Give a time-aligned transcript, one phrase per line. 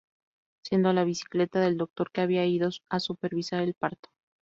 [0.65, 4.09] Siendo la bicicleta del doctor que había ido a supervisar el parto.